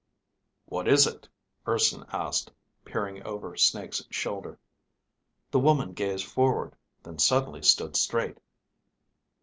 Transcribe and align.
"What 0.65 0.87
is 0.87 1.05
it?" 1.05 1.29
Urson 1.67 2.03
asked, 2.11 2.51
peering 2.83 3.21
over 3.21 3.55
Snake's 3.55 4.03
shoulder. 4.09 4.57
The 5.51 5.59
woman 5.59 5.93
gazed 5.93 6.25
forward, 6.25 6.75
then 7.03 7.19
suddenly 7.19 7.61
stood 7.61 7.95
straight. 7.95 8.39